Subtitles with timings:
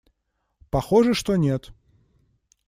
[0.71, 1.69] Похоже, что нет.